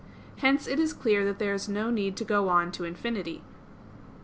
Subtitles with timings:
[0.37, 3.43] Hence it is clear that there is no need to go on to infinity.